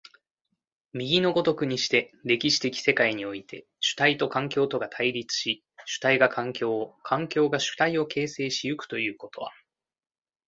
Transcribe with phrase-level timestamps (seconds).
[0.93, 9.51] 右の如くにして、歴史的世界において、主体と環境とが対立し、主体が環境を、環境が主体を形成し行くということは、